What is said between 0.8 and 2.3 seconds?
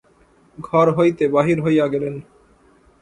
হইতে বাহির হইয়া গেলেন।